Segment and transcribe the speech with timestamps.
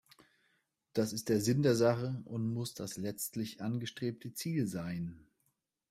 [0.93, 5.27] Das ist der Sinn der Sache und muss das letztlich angestrebte Ziel sein.